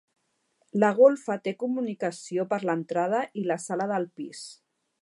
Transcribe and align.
La 0.83 0.89
golfa 0.99 1.35
té 1.49 1.53
comunicació 1.65 2.47
per 2.55 2.61
l'entrada 2.71 3.21
i 3.43 3.47
la 3.53 3.63
sala 3.69 3.93
del 3.95 4.11
pis. 4.23 4.47